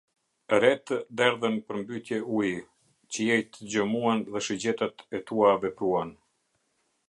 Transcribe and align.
Retë 0.61 0.95
derdhën 1.19 1.59
përmbytje 1.67 2.19
uji, 2.39 2.55
qiejtë 3.17 3.69
gjëmuan 3.75 4.27
dhe 4.33 4.45
shigjetat 4.47 5.07
e 5.19 5.25
tua 5.31 5.53
vepruan. 5.67 6.17